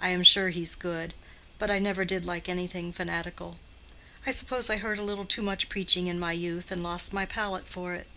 I 0.00 0.08
am 0.08 0.24
sure 0.24 0.48
he's 0.48 0.74
good. 0.74 1.14
But 1.60 1.70
I 1.70 1.78
never 1.78 2.04
did 2.04 2.24
like 2.24 2.48
anything 2.48 2.92
fanatical. 2.92 3.60
I 4.26 4.32
suppose 4.32 4.68
I 4.68 4.78
heard 4.78 4.98
a 4.98 5.04
little 5.04 5.24
too 5.24 5.40
much 5.42 5.68
preaching 5.68 6.08
in 6.08 6.18
my 6.18 6.32
youth 6.32 6.72
and 6.72 6.82
lost 6.82 7.12
my 7.12 7.26
palate 7.26 7.68
for 7.68 7.94
it." 7.94 8.08